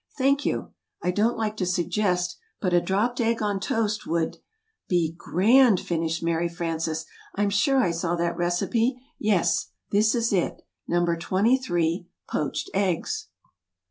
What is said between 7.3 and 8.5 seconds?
"I'm sure I saw that